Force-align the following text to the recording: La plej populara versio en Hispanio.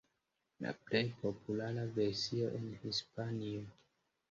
La 0.65 0.71
plej 0.87 1.01
populara 1.25 1.85
versio 1.99 2.51
en 2.63 2.67
Hispanio. 2.83 3.65